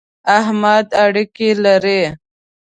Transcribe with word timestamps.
احمد 0.37 0.85
اړېکی 1.03 1.49
لري. 1.63 2.01